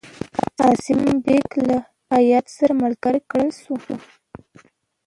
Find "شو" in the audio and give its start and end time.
3.61-3.75